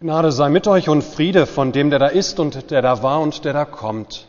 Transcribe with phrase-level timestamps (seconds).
[0.00, 3.20] Gnade sei mit euch und Friede von dem, der da ist und der da war
[3.20, 4.28] und der da kommt.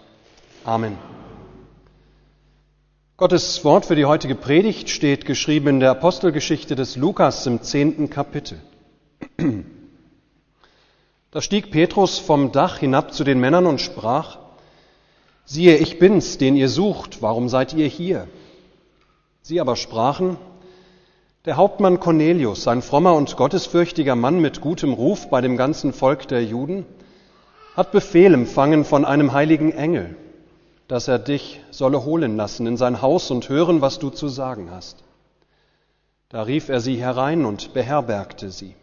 [0.64, 0.98] Amen.
[3.18, 8.10] Gottes Wort für die heutige Predigt steht geschrieben in der Apostelgeschichte des Lukas im zehnten
[8.10, 8.60] Kapitel.
[11.30, 14.40] Da stieg Petrus vom Dach hinab zu den Männern und sprach,
[15.46, 18.28] siehe, ich bin's, den ihr sucht, warum seid ihr hier?
[19.44, 20.38] Sie aber sprachen,
[21.46, 26.28] der Hauptmann Cornelius, ein frommer und gottesfürchtiger Mann mit gutem Ruf bei dem ganzen Volk
[26.28, 26.86] der Juden,
[27.78, 30.18] hat Befehl empfangen von einem heiligen Engel,
[30.90, 34.70] dass er dich solle holen lassen in sein Haus und hören, was du zu sagen
[34.70, 35.04] hast.
[36.28, 38.76] Da rief er sie herein und beherbergte sie.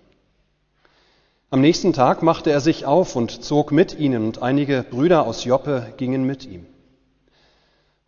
[1.51, 5.45] Am nächsten Tag machte er sich auf und zog mit ihnen, und einige Brüder aus
[5.45, 6.65] Joppe gingen mit ihm.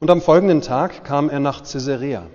[0.00, 2.26] Und am folgenden Tag kam er nach Caesarea.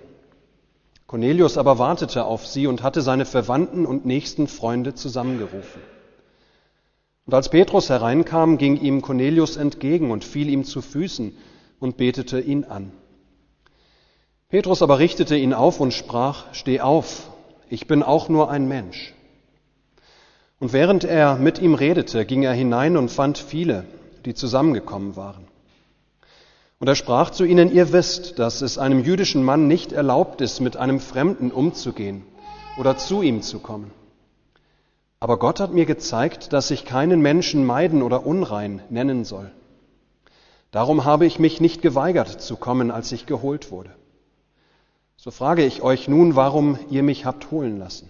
[1.14, 5.80] Cornelius aber wartete auf sie und hatte seine Verwandten und nächsten Freunde zusammengerufen.
[7.28, 11.38] Und als Petrus hereinkam, ging ihm Cornelius entgegen und fiel ihm zu Füßen
[11.80, 12.92] und betete ihn an.
[14.50, 17.30] Petrus aber richtete ihn auf und sprach, Steh auf,
[17.70, 19.14] ich bin auch nur ein Mensch.
[20.60, 23.86] Und während er mit ihm redete, ging er hinein und fand viele,
[24.26, 25.53] die zusammengekommen waren.
[26.84, 30.60] Und er sprach zu ihnen, ihr wisst, dass es einem jüdischen Mann nicht erlaubt ist,
[30.60, 32.24] mit einem Fremden umzugehen
[32.78, 33.92] oder zu ihm zu kommen.
[35.22, 39.50] Aber Gott hat mir gezeigt, dass ich keinen Menschen meiden oder unrein nennen soll.
[40.72, 43.92] Darum habe ich mich nicht geweigert zu kommen, als ich geholt wurde.
[45.16, 48.10] So frage ich euch nun, warum ihr mich habt holen lassen.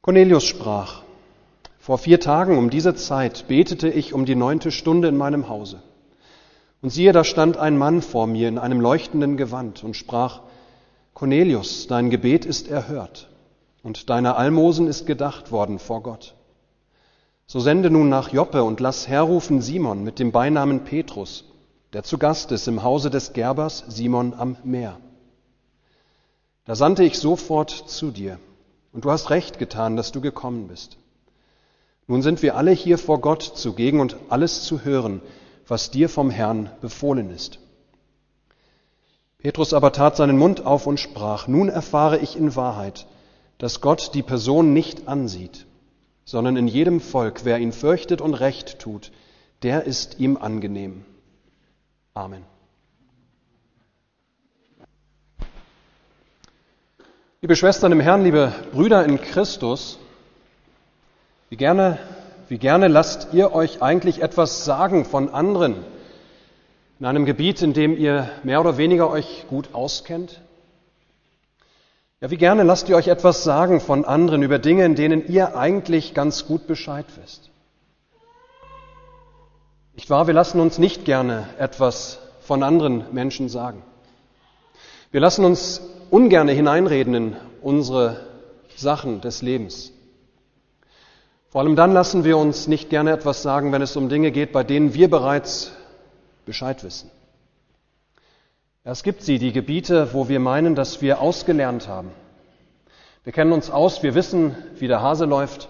[0.00, 1.04] Cornelius sprach,
[1.78, 5.80] vor vier Tagen um diese Zeit betete ich um die neunte Stunde in meinem Hause.
[6.82, 10.40] Und siehe, da stand ein Mann vor mir in einem leuchtenden Gewand und sprach,
[11.14, 13.28] Cornelius, dein Gebet ist erhört
[13.84, 16.34] und deiner Almosen ist gedacht worden vor Gott.
[17.46, 21.44] So sende nun nach Joppe und lass herrufen Simon mit dem Beinamen Petrus,
[21.92, 24.98] der zu Gast ist im Hause des Gerbers Simon am Meer.
[26.64, 28.38] Da sandte ich sofort zu dir,
[28.92, 30.96] und du hast recht getan, dass du gekommen bist.
[32.06, 35.20] Nun sind wir alle hier vor Gott zugegen und alles zu hören,
[35.66, 37.58] was dir vom Herrn befohlen ist.
[39.38, 43.06] Petrus aber tat seinen Mund auf und sprach, nun erfahre ich in Wahrheit,
[43.58, 45.66] dass Gott die Person nicht ansieht,
[46.24, 49.10] sondern in jedem Volk, wer ihn fürchtet und recht tut,
[49.62, 51.04] der ist ihm angenehm.
[52.14, 52.44] Amen.
[57.40, 59.98] Liebe Schwestern im Herrn, liebe Brüder in Christus,
[61.50, 61.98] wie gerne
[62.52, 65.74] wie gerne lasst ihr euch eigentlich etwas sagen von anderen
[67.00, 70.42] in einem Gebiet, in dem ihr mehr oder weniger euch gut auskennt?
[72.20, 75.56] Ja, wie gerne lasst ihr euch etwas sagen von anderen über Dinge, in denen ihr
[75.56, 77.48] eigentlich ganz gut Bescheid wisst?
[79.94, 80.26] Nicht wahr?
[80.26, 83.82] Wir lassen uns nicht gerne etwas von anderen Menschen sagen.
[85.10, 85.80] Wir lassen uns
[86.10, 88.26] ungerne hineinreden in unsere
[88.76, 89.91] Sachen des Lebens.
[91.52, 94.52] Vor allem dann lassen wir uns nicht gerne etwas sagen, wenn es um Dinge geht,
[94.52, 95.70] bei denen wir bereits
[96.46, 97.10] Bescheid wissen.
[98.84, 102.10] Es gibt sie, die Gebiete, wo wir meinen, dass wir ausgelernt haben.
[103.24, 105.68] Wir kennen uns aus, wir wissen, wie der Hase läuft.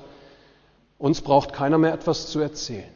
[0.98, 2.88] Uns braucht keiner mehr etwas zu erzählen.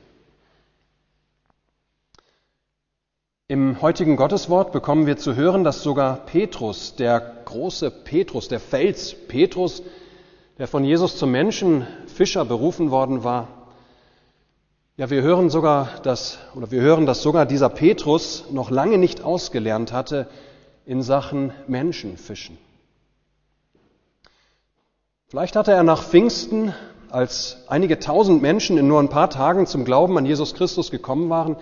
[3.49, 9.13] Im heutigen Gotteswort bekommen wir zu hören, dass sogar Petrus, der große Petrus, der Fels
[9.27, 9.83] Petrus,
[10.59, 13.49] der von Jesus zum Menschenfischer berufen worden war.
[14.97, 19.23] Ja, wir hören sogar, dass, oder wir hören, dass sogar dieser Petrus noch lange nicht
[19.23, 20.29] ausgelernt hatte
[20.87, 22.57] in Sachen Menschenfischen.
[25.29, 26.73] Vielleicht hatte er nach Pfingsten,
[27.11, 31.29] als einige tausend Menschen in nur ein paar Tagen zum Glauben an Jesus Christus gekommen
[31.29, 31.57] waren,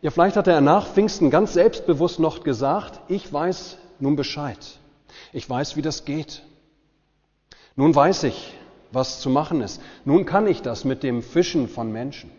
[0.00, 4.58] ja, vielleicht hatte er nach Pfingsten ganz selbstbewusst noch gesagt, ich weiß nun Bescheid.
[5.32, 6.42] Ich weiß, wie das geht.
[7.76, 8.54] Nun weiß ich,
[8.90, 9.80] was zu machen ist.
[10.04, 12.30] Nun kann ich das mit dem Fischen von Menschen.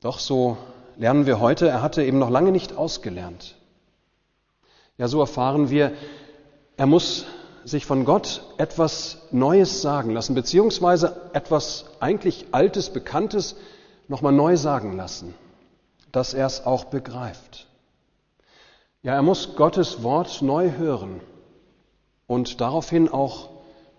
[0.00, 0.56] Doch so
[0.96, 3.56] lernen wir heute, er hatte eben noch lange nicht ausgelernt.
[4.96, 5.92] Ja, so erfahren wir,
[6.76, 7.26] er muss
[7.64, 13.56] sich von Gott etwas Neues sagen lassen, beziehungsweise etwas eigentlich Altes, Bekanntes
[14.06, 15.34] nochmal neu sagen lassen,
[16.12, 17.66] dass er es auch begreift.
[19.02, 21.20] Ja, er muss Gottes Wort neu hören
[22.28, 23.48] und daraufhin auch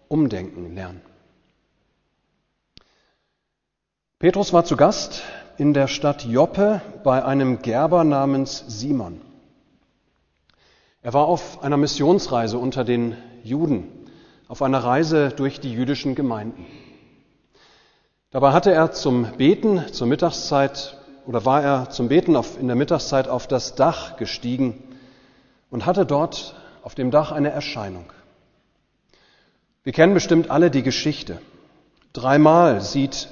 [0.07, 1.01] umdenken lernen.
[4.19, 5.23] Petrus war zu Gast
[5.57, 9.19] in der Stadt Joppe bei einem Gerber namens Simon.
[11.01, 13.87] Er war auf einer Missionsreise unter den Juden,
[14.47, 16.65] auf einer Reise durch die jüdischen Gemeinden.
[18.31, 22.75] Dabei hatte er zum Beten zur Mittagszeit oder war er zum Beten auf, in der
[22.75, 24.83] Mittagszeit auf das Dach gestiegen
[25.71, 28.05] und hatte dort auf dem Dach eine Erscheinung.
[29.83, 31.39] Wir kennen bestimmt alle die Geschichte.
[32.13, 33.29] Dreimal sieht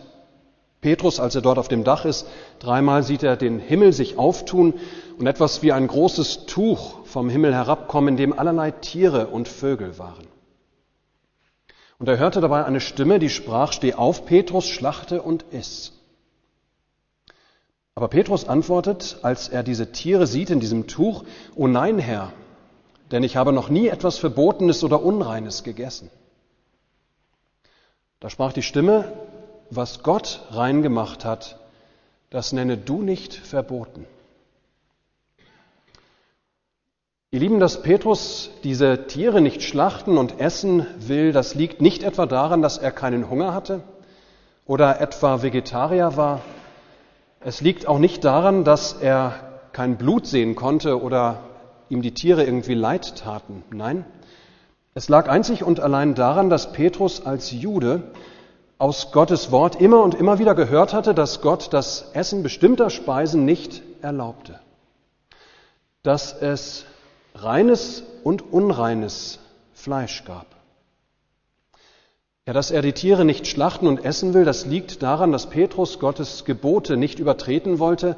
[0.82, 2.28] Petrus, als er dort auf dem Dach ist,
[2.60, 4.76] dreimal sieht er den Himmel sich auftun
[5.18, 9.98] und etwas wie ein großes Tuch vom Himmel herabkommen, in dem allerlei Tiere und Vögel
[9.98, 10.28] waren.
[12.00, 15.94] Und er hörte dabei eine Stimme, die sprach, steh auf, Petrus, schlachte und iss.
[17.96, 21.24] Aber Petrus antwortet, als er diese Tiere sieht in diesem Tuch,
[21.56, 22.32] O nein, Herr,
[23.12, 26.12] denn ich habe noch nie etwas Verbotenes oder Unreines gegessen.
[28.20, 29.12] Da sprach die Stimme,
[29.70, 31.60] was Gott rein gemacht hat,
[32.32, 34.08] das nenne du nicht verboten.
[37.30, 42.26] Ihr Lieben, dass Petrus diese Tiere nicht schlachten und essen will, das liegt nicht etwa
[42.26, 43.82] daran, dass er keinen Hunger hatte
[44.66, 46.42] oder etwa Vegetarier war.
[47.40, 51.44] Es liegt auch nicht daran, dass er kein Blut sehen konnte oder
[51.90, 53.64] ihm die Tiere irgendwie leid taten.
[53.70, 54.06] Nein,
[54.98, 58.02] es lag einzig und allein daran, dass Petrus als Jude
[58.80, 63.46] aus Gottes Wort immer und immer wieder gehört hatte, dass Gott das Essen bestimmter Speisen
[63.46, 64.60] nicht erlaubte.
[66.02, 66.86] Dass es
[67.36, 69.38] reines und unreines
[69.76, 70.48] Fleisch gab.
[72.48, 76.00] Ja, dass er die Tiere nicht schlachten und essen will, das liegt daran, dass Petrus
[76.00, 78.18] Gottes Gebote nicht übertreten wollte.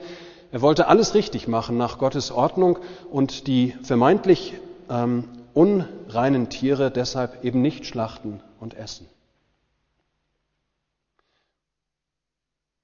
[0.54, 2.80] Er wollte alles richtig machen nach Gottes Ordnung
[3.12, 4.54] und die vermeintlich
[4.90, 9.08] ähm, unreinen Tiere deshalb eben nicht schlachten und essen.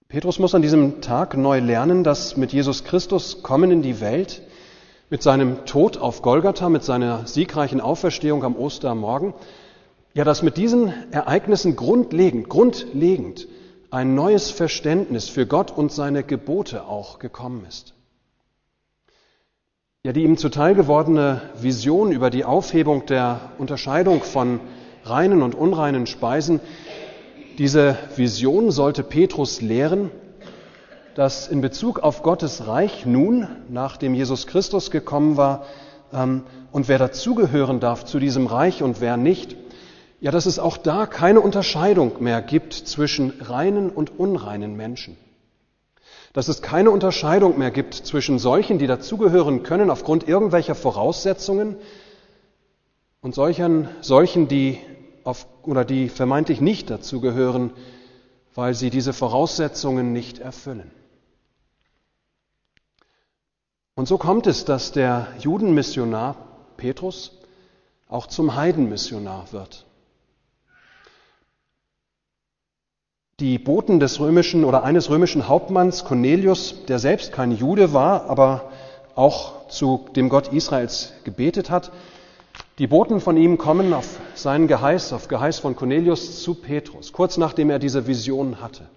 [0.07, 4.43] Petrus muss an diesem Tag neu lernen, dass mit Jesus Christus Kommen in die Welt,
[5.09, 9.33] mit seinem Tod auf Golgatha, mit seiner siegreichen Auferstehung am Ostermorgen,
[10.13, 13.47] ja, dass mit diesen Ereignissen grundlegend, grundlegend
[13.91, 17.93] ein neues Verständnis für Gott und seine Gebote auch gekommen ist.
[20.05, 24.59] Ja, die ihm zuteil gewordene Vision über die Aufhebung der Unterscheidung von
[25.03, 26.59] reinen und unreinen Speisen,
[27.57, 30.11] diese Vision sollte Petrus lehren,
[31.15, 35.65] dass in Bezug auf Gottes Reich nun, nachdem Jesus Christus gekommen war,
[36.13, 39.55] ähm, und wer dazugehören darf zu diesem Reich und wer nicht,
[40.21, 45.17] ja, dass es auch da keine Unterscheidung mehr gibt zwischen reinen und unreinen Menschen.
[46.35, 51.77] Dass es keine Unterscheidung mehr gibt zwischen solchen, die dazugehören können aufgrund irgendwelcher Voraussetzungen
[53.21, 54.81] und solchen, solchen die
[55.23, 57.71] auf, oder die vermeintlich nicht dazugehören,
[58.53, 60.91] weil sie diese Voraussetzungen nicht erfüllen.
[63.95, 66.35] Und so kommt es, dass der Judenmissionar
[66.75, 67.31] Petrus
[68.09, 69.85] auch zum Heidenmissionar wird.
[73.41, 78.71] Die Boten des römischen oder eines römischen Hauptmanns Cornelius, der selbst kein Jude war, aber
[79.13, 81.91] auch zu dem Gott Israels gebetet hat,
[82.79, 87.35] die Boten von ihm kommen auf seinen Geheiß, auf Geheiß von Cornelius zu Petrus, kurz
[87.35, 88.87] nachdem er diese Vision hatte.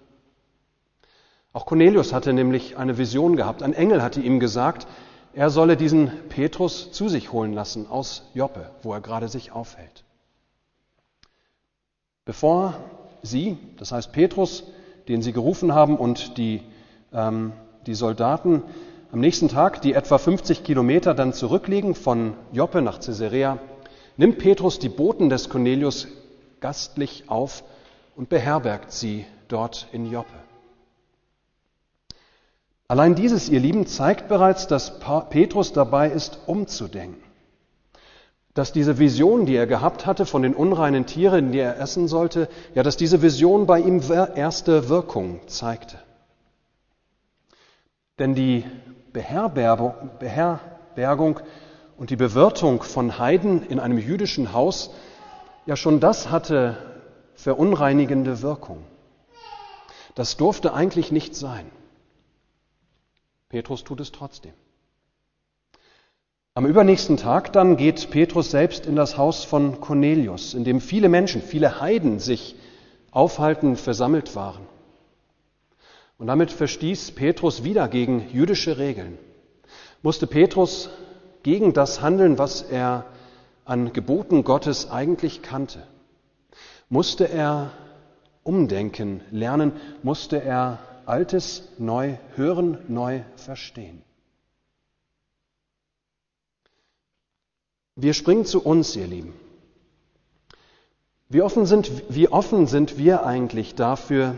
[1.51, 3.61] Auch Cornelius hatte nämlich eine Vision gehabt.
[3.61, 4.87] Ein Engel hatte ihm gesagt,
[5.33, 10.05] er solle diesen Petrus zu sich holen lassen aus Joppe, wo er gerade sich aufhält.
[12.23, 12.75] Bevor
[13.23, 14.63] sie, das heißt Petrus,
[15.07, 16.61] den sie gerufen haben, und die,
[17.13, 17.53] ähm,
[17.85, 18.63] die Soldaten
[19.11, 23.57] am nächsten Tag, die etwa 50 Kilometer dann zurückliegen von Joppe nach Caesarea,
[24.17, 26.07] nimmt Petrus die Boten des Cornelius
[26.59, 27.63] gastlich auf
[28.15, 30.33] und beherbergt sie dort in Joppe.
[32.87, 34.99] Allein dieses, ihr Lieben, zeigt bereits, dass
[35.29, 37.28] Petrus dabei ist, umzudenken.
[38.59, 42.49] Dass diese Vision, die er gehabt hatte von den unreinen Tieren, die er essen sollte,
[42.75, 45.97] ja, dass diese Vision bei ihm erste Wirkung zeigte.
[48.19, 48.65] Denn die
[49.13, 49.93] Beherbergung
[51.95, 54.91] und die Bewirtung von Heiden in einem jüdischen Haus,
[55.65, 56.75] ja schon das hatte
[57.35, 58.83] verunreinigende Wirkung.
[60.15, 61.71] Das durfte eigentlich nicht sein.
[63.47, 64.51] Petrus tut es trotzdem.
[66.59, 71.07] Am übernächsten Tag dann geht Petrus selbst in das Haus von Cornelius, in dem viele
[71.07, 72.53] Menschen, viele Heiden sich
[73.11, 74.67] aufhalten, versammelt waren.
[76.17, 79.17] Und damit verstieß Petrus wieder gegen jüdische Regeln.
[80.01, 80.89] Musste Petrus
[81.43, 83.05] gegen das handeln, was er
[83.63, 85.87] an Geboten Gottes eigentlich kannte.
[86.89, 87.71] Musste er
[88.43, 89.71] umdenken, lernen,
[90.03, 94.01] musste er Altes neu hören, neu verstehen.
[98.01, 99.33] Wir springen zu uns, ihr Lieben.
[101.27, 104.35] Wie offen sind, wie offen sind wir eigentlich dafür,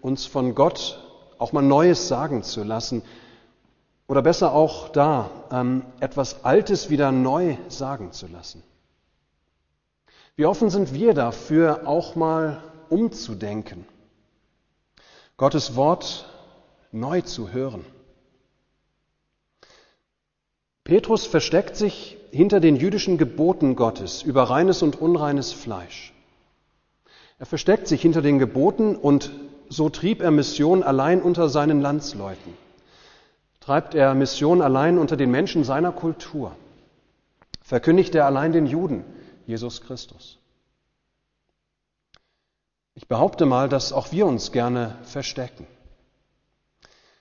[0.00, 1.00] uns von Gott
[1.38, 3.02] auch mal Neues sagen zu lassen?
[4.08, 8.64] Oder besser auch da, ähm, etwas Altes wieder neu sagen zu lassen?
[10.34, 13.86] Wie offen sind wir dafür, auch mal umzudenken?
[15.36, 16.28] Gottes Wort
[16.90, 17.84] neu zu hören?
[20.82, 26.12] Petrus versteckt sich hinter den jüdischen Geboten Gottes über reines und unreines Fleisch.
[27.38, 29.30] Er versteckt sich hinter den Geboten und
[29.68, 32.52] so trieb er Mission allein unter seinen Landsleuten.
[33.60, 36.54] Treibt er Mission allein unter den Menschen seiner Kultur.
[37.62, 39.04] Verkündigt er allein den Juden
[39.46, 40.38] Jesus Christus.
[42.94, 45.66] Ich behaupte mal, dass auch wir uns gerne verstecken.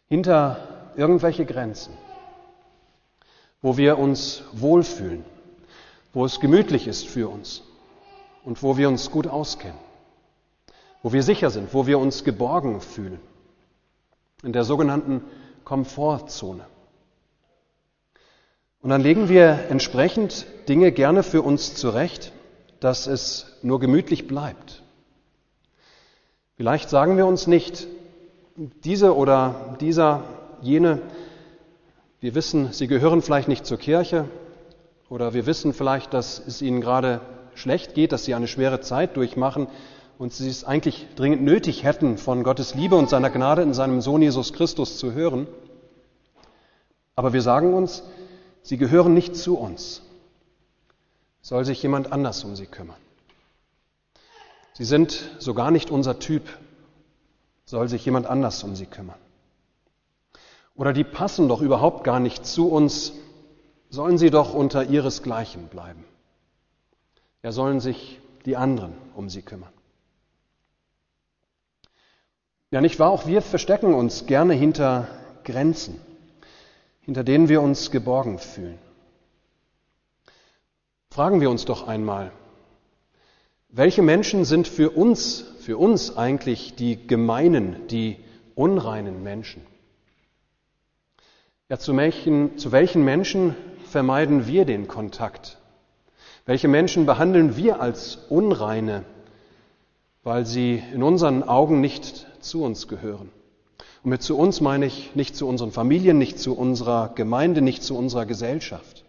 [0.07, 1.93] Hinter irgendwelche Grenzen
[3.65, 5.25] wo wir uns wohlfühlen,
[6.13, 7.63] wo es gemütlich ist für uns
[8.43, 9.79] und wo wir uns gut auskennen,
[11.01, 13.19] wo wir sicher sind, wo wir uns geborgen fühlen,
[14.43, 15.23] in der sogenannten
[15.63, 16.63] Komfortzone.
[18.83, 22.33] Und dann legen wir entsprechend Dinge gerne für uns zurecht,
[22.79, 24.83] dass es nur gemütlich bleibt.
[26.55, 27.87] Vielleicht sagen wir uns nicht,
[28.83, 30.23] diese oder dieser,
[30.61, 31.01] jene
[32.21, 34.29] wir wissen, Sie gehören vielleicht nicht zur Kirche
[35.09, 37.21] oder wir wissen vielleicht, dass es Ihnen gerade
[37.53, 39.67] schlecht geht, dass Sie eine schwere Zeit durchmachen
[40.17, 44.01] und Sie es eigentlich dringend nötig hätten, von Gottes Liebe und seiner Gnade in seinem
[44.01, 45.47] Sohn Jesus Christus zu hören.
[47.15, 48.03] Aber wir sagen uns,
[48.61, 50.01] Sie gehören nicht zu uns.
[51.41, 52.97] Soll sich jemand anders um Sie kümmern.
[54.73, 56.43] Sie sind so gar nicht unser Typ.
[57.65, 59.19] Soll sich jemand anders um Sie kümmern.
[60.75, 63.13] Oder die passen doch überhaupt gar nicht zu uns,
[63.89, 66.03] sollen sie doch unter ihresgleichen bleiben.
[67.43, 69.71] Ja, sollen sich die anderen um sie kümmern.
[72.71, 73.11] Ja, nicht wahr?
[73.11, 75.07] Auch wir verstecken uns gerne hinter
[75.45, 76.01] Grenzen,
[77.01, 78.79] hinter denen wir uns geborgen fühlen.
[81.09, 82.33] Fragen wir uns doch einmal,
[83.69, 88.17] welche Menschen sind für uns, für uns eigentlich die gemeinen, die
[88.55, 89.61] unreinen Menschen?
[91.67, 93.55] Ja, zu welchen, zu welchen Menschen
[93.89, 95.57] vermeiden wir den Kontakt?
[96.45, 99.03] Welche Menschen behandeln wir als Unreine,
[100.21, 103.31] weil sie in unseren Augen nicht zu uns gehören?
[104.03, 107.81] Und mit zu uns meine ich nicht zu unseren Familien, nicht zu unserer Gemeinde, nicht
[107.81, 109.03] zu unserer Gesellschaft.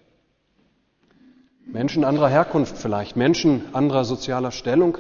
[1.67, 4.97] Menschen anderer Herkunft vielleicht, Menschen anderer sozialer Stellung,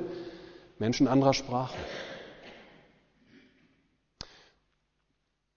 [0.78, 1.74] Menschen anderer Sprache.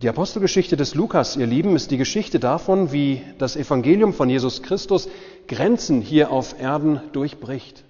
[0.02, 4.64] Die Apostelgeschichte des Lukas, ihr Lieben, ist die Geschichte davon, wie das Evangelium von Jesus
[4.64, 5.10] Christus
[5.50, 7.84] Grenzen hier auf Erden durchbricht.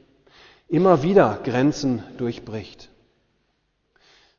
[0.67, 2.89] Immer wieder Grenzen durchbricht.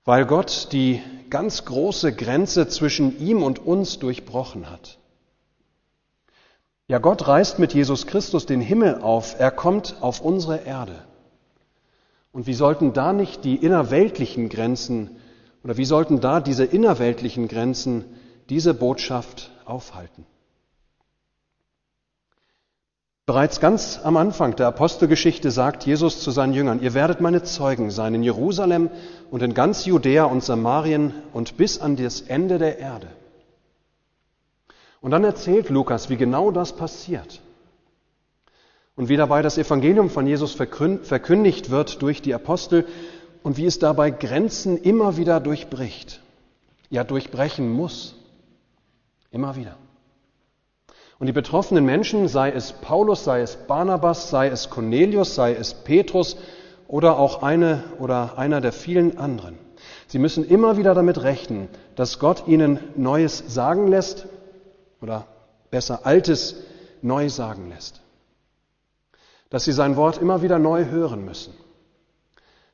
[0.04, 4.98] Weil Gott die ganz große Grenze zwischen ihm und uns durchbrochen hat.
[6.88, 9.38] Ja, Gott reißt mit Jesus Christus den Himmel auf.
[9.38, 11.04] Er kommt auf unsere Erde.
[12.32, 15.19] Und wie sollten da nicht die innerweltlichen Grenzen
[15.62, 18.04] oder wie sollten da diese innerweltlichen Grenzen
[18.48, 20.26] diese Botschaft aufhalten?
[23.26, 27.92] Bereits ganz am Anfang der Apostelgeschichte sagt Jesus zu seinen Jüngern, ihr werdet meine Zeugen
[27.92, 28.90] sein in Jerusalem
[29.30, 33.06] und in ganz Judäa und Samarien und bis an das Ende der Erde.
[35.00, 37.40] Und dann erzählt Lukas, wie genau das passiert.
[38.96, 42.84] Und wie dabei das Evangelium von Jesus verkündigt wird durch die Apostel
[43.42, 46.20] und wie es dabei Grenzen immer wieder durchbricht,
[46.90, 48.16] ja durchbrechen muss,
[49.30, 49.76] immer wieder.
[51.18, 55.74] Und die betroffenen Menschen, sei es Paulus, sei es Barnabas, sei es Cornelius, sei es
[55.74, 56.36] Petrus
[56.88, 59.58] oder auch eine oder einer der vielen anderen,
[60.06, 64.26] sie müssen immer wieder damit rechnen, dass Gott ihnen Neues sagen lässt
[65.00, 65.26] oder
[65.70, 66.56] besser Altes
[67.02, 68.00] neu sagen lässt.
[69.50, 71.52] Dass sie sein Wort immer wieder neu hören müssen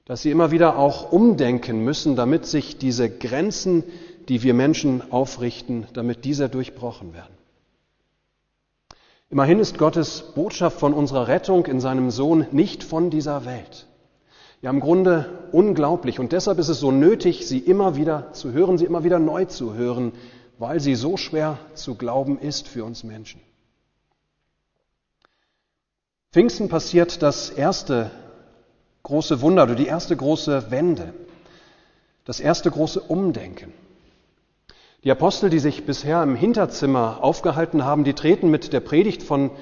[0.07, 3.85] dass sie immer wieder auch umdenken müssen, damit sich diese Grenzen,
[4.29, 7.35] die wir Menschen aufrichten, damit diese durchbrochen werden.
[9.29, 13.87] Immerhin ist Gottes Botschaft von unserer Rettung in seinem Sohn nicht von dieser Welt.
[14.63, 16.21] Ja, im Grunde unglaublich.
[16.21, 19.45] Und deshalb ist es so nötig, sie immer wieder zu hören, sie immer wieder neu
[19.45, 20.13] zu hören,
[20.59, 23.41] weil sie so schwer zu glauben ist für uns Menschen.
[26.31, 28.13] Pfingsten passiert das erste
[29.07, 31.15] große Wunder oder die erste große Wende,
[32.25, 33.73] das erste große Umdenken.
[35.05, 39.53] Die Apostel, die sich bisher im Hinterzimmer aufgehalten haben, die treten mit der Predigt von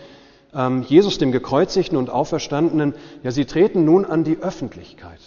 [0.54, 5.20] ähm, Jesus dem gekreuzigten und auferstandenen, ja, sie treten nun an die Öffentlichkeit.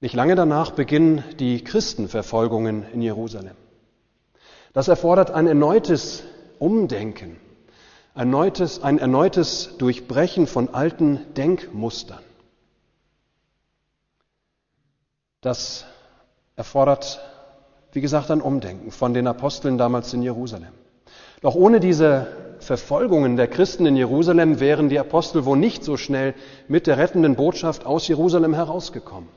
[0.00, 3.56] Nicht lange danach beginnen die Christenverfolgungen in Jerusalem.
[4.72, 6.22] Das erfordert ein erneutes
[6.60, 7.40] Umdenken,
[8.18, 12.18] erneutes, ein erneutes Durchbrechen von alten Denkmustern.
[15.40, 15.84] Das
[16.56, 17.20] erfordert,
[17.92, 20.72] wie gesagt, ein Umdenken von den Aposteln damals in Jerusalem.
[21.42, 22.26] Doch ohne diese
[22.58, 26.34] Verfolgungen der Christen in Jerusalem wären die Apostel wohl nicht so schnell
[26.66, 29.28] mit der rettenden Botschaft aus Jerusalem herausgekommen.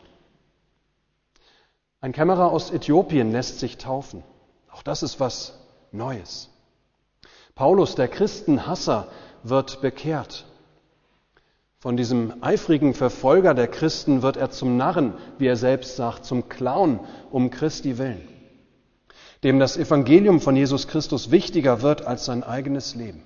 [2.00, 4.24] Ein Kämmerer aus Äthiopien lässt sich taufen.
[4.72, 5.60] Auch das ist was
[5.92, 6.51] Neues.
[7.62, 9.08] Paulus, der Christenhasser,
[9.44, 10.48] wird bekehrt.
[11.78, 16.50] Von diesem eifrigen Verfolger der Christen wird er zum Narren, wie er selbst sagt, zum
[16.50, 18.28] Clown um Christi willen,
[19.44, 23.22] dem das Evangelium von Jesus Christus wichtiger wird als sein eigenes Leben.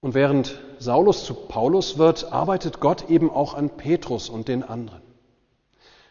[0.00, 5.00] Und während Saulus zu Paulus wird, arbeitet Gott eben auch an Petrus und den anderen.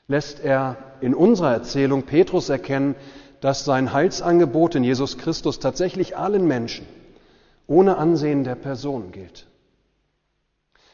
[0.07, 2.95] Lässt er in unserer Erzählung Petrus erkennen,
[3.43, 6.87] dass sein Heilsangebot in Jesus Christus tatsächlich allen Menschen,
[7.67, 9.47] ohne Ansehen der Person gilt.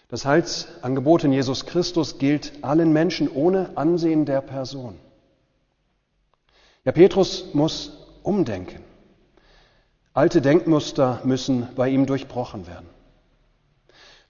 [0.08, 4.98] Das Heilsangebot in Jesus Christus gilt allen Menschen ohne Ansehen der Person.
[6.86, 7.92] Ja, Petrus muss
[8.24, 8.84] umdenken.
[10.14, 12.90] Alte Denkmuster müssen bei ihm durchbrochen werden.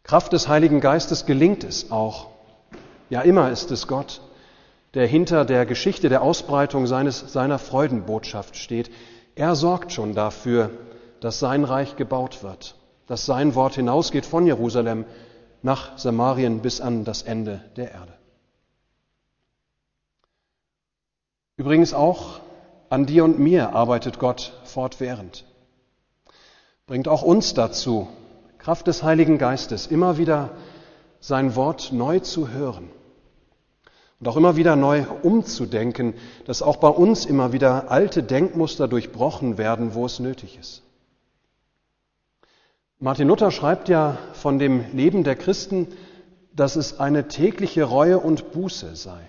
[0.03, 2.31] Kraft des Heiligen Geistes gelingt es auch.
[3.09, 4.19] Ja, immer ist es Gott,
[4.93, 8.89] der hinter der Geschichte der Ausbreitung seines, seiner Freudenbotschaft steht.
[9.35, 10.71] Er sorgt schon dafür,
[11.19, 12.75] dass sein Reich gebaut wird,
[13.07, 15.05] dass sein Wort hinausgeht von Jerusalem
[15.61, 18.13] nach Samarien bis an das Ende der Erde.
[21.57, 22.39] Übrigens auch
[22.89, 25.45] an dir und mir arbeitet Gott fortwährend.
[26.87, 28.07] Bringt auch uns dazu,
[28.57, 30.51] Kraft des Heiligen Geistes, immer wieder
[31.19, 32.89] sein Wort neu zu hören
[34.19, 36.13] und auch immer wieder neu umzudenken,
[36.45, 40.83] dass auch bei uns immer wieder alte Denkmuster durchbrochen werden, wo es nötig ist.
[42.99, 45.87] Martin Luther schreibt ja von dem Leben der Christen,
[46.53, 49.21] dass es eine tägliche Reue und Buße sei.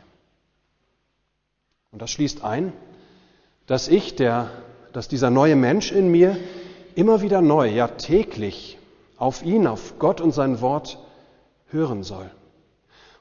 [1.93, 2.73] Und das schließt ein,
[3.67, 4.51] dass ich, der,
[4.93, 6.37] dass dieser neue Mensch in mir
[6.97, 8.79] immer wieder neu, ja täglich
[9.17, 10.99] auf ihn, auf Gott und sein Wort
[11.69, 12.29] hören soll.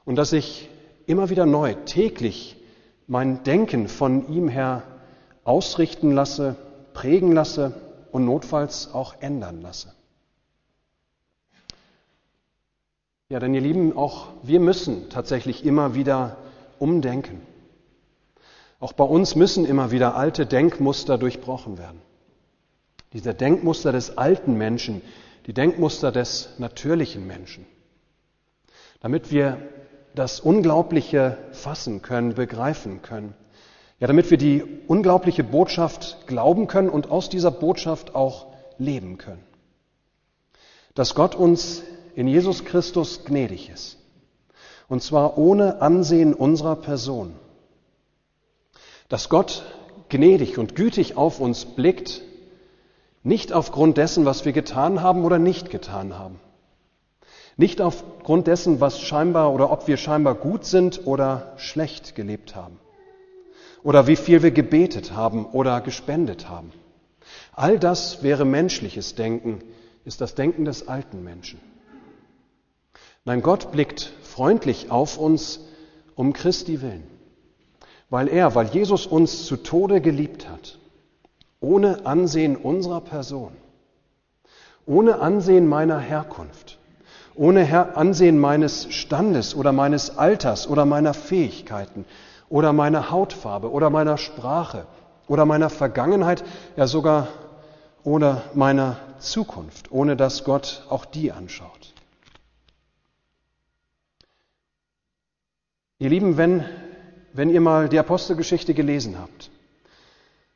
[0.04, 0.68] Und dass ich
[1.10, 2.56] immer wieder neu, täglich
[3.06, 4.84] mein Denken von ihm her
[5.44, 6.56] ausrichten lasse,
[6.94, 7.74] prägen lasse
[8.12, 9.92] und notfalls auch ändern lasse.
[13.28, 16.36] Ja, denn ihr Lieben, auch wir müssen tatsächlich immer wieder
[16.78, 17.42] umdenken.
[18.78, 22.00] Auch bei uns müssen immer wieder alte Denkmuster durchbrochen werden.
[23.12, 25.02] Diese Denkmuster des alten Menschen,
[25.46, 27.66] die Denkmuster des natürlichen Menschen.
[29.00, 29.58] Damit wir
[30.14, 33.34] das Unglaubliche fassen können, begreifen können.
[33.98, 38.46] Ja, damit wir die unglaubliche Botschaft glauben können und aus dieser Botschaft auch
[38.78, 39.44] leben können.
[40.94, 41.82] Dass Gott uns
[42.14, 43.98] in Jesus Christus gnädig ist.
[44.88, 47.34] Und zwar ohne Ansehen unserer Person.
[49.08, 49.62] Dass Gott
[50.08, 52.22] gnädig und gütig auf uns blickt,
[53.22, 56.40] nicht aufgrund dessen, was wir getan haben oder nicht getan haben.
[57.60, 62.80] Nicht aufgrund dessen, was scheinbar oder ob wir scheinbar gut sind oder schlecht gelebt haben.
[63.82, 66.72] Oder wie viel wir gebetet haben oder gespendet haben.
[67.52, 69.62] All das wäre menschliches Denken,
[70.06, 71.60] ist das Denken des alten Menschen.
[73.26, 75.60] Nein, Gott blickt freundlich auf uns
[76.14, 77.06] um Christi willen,
[78.08, 80.78] weil er, weil Jesus uns zu Tode geliebt hat,
[81.60, 83.52] ohne Ansehen unserer Person,
[84.86, 86.79] ohne Ansehen meiner Herkunft,
[87.40, 92.04] ohne Ansehen meines Standes oder meines Alters oder meiner Fähigkeiten
[92.50, 94.86] oder meiner Hautfarbe oder meiner Sprache
[95.26, 96.44] oder meiner Vergangenheit,
[96.76, 97.28] ja sogar
[98.04, 101.94] oder meiner Zukunft, ohne dass Gott auch die anschaut.
[105.98, 106.66] Ihr Lieben, wenn,
[107.32, 109.50] wenn ihr mal die Apostelgeschichte gelesen habt,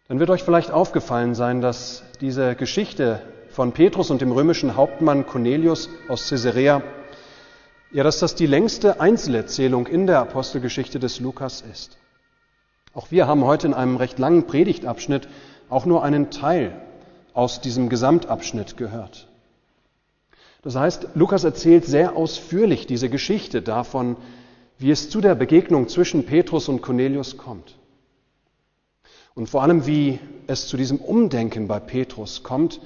[0.08, 3.22] dann wird euch vielleicht aufgefallen sein, dass diese Geschichte
[3.54, 6.82] von Petrus und dem römischen Hauptmann Cornelius aus Caesarea,
[7.92, 11.96] ja, dass das die längste Einzelerzählung in der Apostelgeschichte des Lukas ist.
[12.94, 15.28] Auch wir haben heute in einem recht langen Predigtabschnitt
[15.68, 16.82] auch nur einen Teil
[17.32, 19.28] aus diesem Gesamtabschnitt gehört.
[20.62, 24.16] Das heißt, Lukas erzählt sehr ausführlich diese Geschichte davon,
[24.78, 27.76] wie es zu der Begegnung zwischen Petrus und Cornelius kommt.
[29.36, 32.80] Und vor allem, wie es zu diesem Umdenken bei Petrus kommt,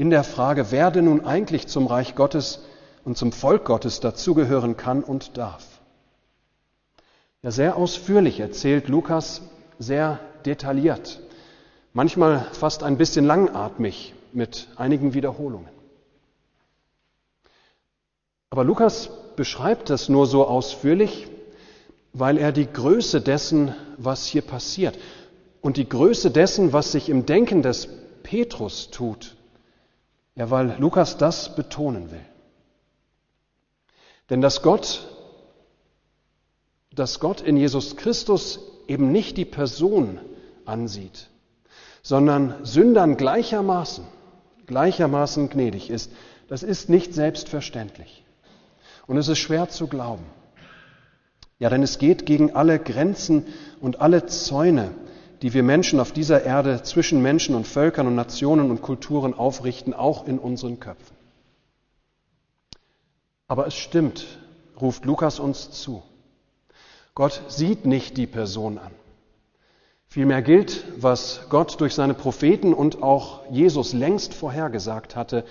[0.00, 2.60] in der Frage, wer denn nun eigentlich zum Reich Gottes
[3.04, 5.62] und zum Volk Gottes dazugehören kann und darf.
[7.42, 9.42] Ja, sehr ausführlich erzählt Lukas,
[9.78, 11.20] sehr detailliert,
[11.92, 15.68] manchmal fast ein bisschen langatmig mit einigen Wiederholungen.
[18.48, 21.28] Aber Lukas beschreibt das nur so ausführlich,
[22.14, 24.98] weil er die Größe dessen, was hier passiert
[25.60, 27.86] und die Größe dessen, was sich im Denken des
[28.22, 29.36] Petrus tut,
[30.34, 32.24] ja, weil Lukas das betonen will.
[34.30, 35.08] Denn dass Gott,
[36.92, 40.20] dass Gott in Jesus Christus eben nicht die Person
[40.64, 41.28] ansieht,
[42.02, 44.04] sondern Sündern gleichermaßen,
[44.66, 46.12] gleichermaßen gnädig ist,
[46.48, 48.24] das ist nicht selbstverständlich.
[49.06, 50.24] Und es ist schwer zu glauben.
[51.58, 53.46] Ja, denn es geht gegen alle Grenzen
[53.80, 54.92] und alle Zäune,
[55.42, 59.94] die wir Menschen auf dieser Erde zwischen Menschen und Völkern und Nationen und Kulturen aufrichten,
[59.94, 61.16] auch in unseren Köpfen.
[63.48, 64.26] Aber es stimmt,
[64.80, 66.02] ruft Lukas uns zu.
[67.14, 68.92] Gott sieht nicht die Person an.
[70.06, 75.44] Vielmehr gilt, was Gott durch seine Propheten und auch Jesus längst vorhergesagt hatte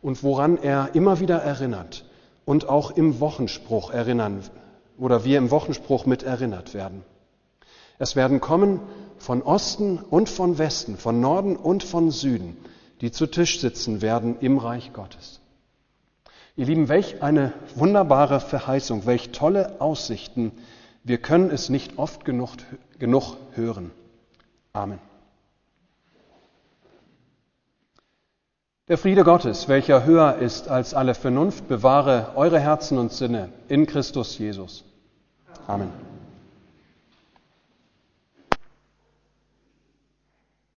[0.00, 2.04] und woran er immer wieder erinnert
[2.44, 4.42] und auch im Wochenspruch erinnern
[4.98, 7.02] oder wir im Wochenspruch mit erinnert werden.
[7.98, 8.80] Es werden kommen
[9.18, 12.56] von Osten und von Westen, von Norden und von Süden,
[13.00, 15.40] die zu Tisch sitzen werden im Reich Gottes.
[16.56, 20.52] Ihr Lieben, welch eine wunderbare Verheißung, welch tolle Aussichten.
[21.04, 22.50] Wir können es nicht oft genug,
[22.98, 23.90] genug hören.
[24.72, 24.98] Amen.
[28.88, 33.86] Der Friede Gottes, welcher höher ist als alle Vernunft, bewahre eure Herzen und Sinne in
[33.86, 34.84] Christus Jesus.
[35.66, 35.90] Amen.